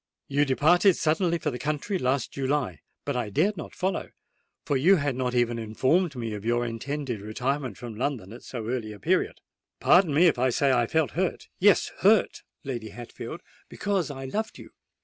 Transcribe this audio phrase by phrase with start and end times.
[0.27, 5.15] You departed suddenly for the country last July: but I dared not follow—for you had
[5.15, 9.41] not even informed me of your intended retirement from London at so early a period.
[9.79, 14.71] Pardon me if I say I felt hurt,—yes, hurt, Lady Hatfield,—because I loved you!